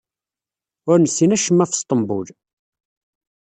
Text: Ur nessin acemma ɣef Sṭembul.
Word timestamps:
Ur 0.89 0.97
nessin 0.99 1.35
acemma 1.35 1.63
ɣef 1.65 1.73
Sṭembul. 1.75 2.27